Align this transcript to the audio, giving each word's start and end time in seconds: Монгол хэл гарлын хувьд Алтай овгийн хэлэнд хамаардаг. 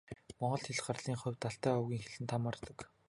Монгол 0.39 0.63
хэл 0.65 0.79
гарлын 0.85 1.17
хувьд 1.19 1.47
Алтай 1.49 1.73
овгийн 1.79 2.03
хэлэнд 2.03 2.31
хамаардаг. 2.33 2.77